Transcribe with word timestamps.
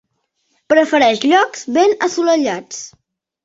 Prefereix 0.73 1.21
llocs 1.33 1.67
ben 1.77 1.95
assolellats. 2.11 2.85